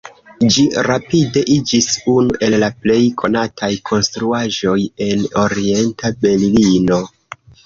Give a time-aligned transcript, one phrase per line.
[0.53, 4.75] Ĝi rapide iĝis unu el la plej konataj konstruaĵoj
[5.09, 7.01] en Orienta Berlino.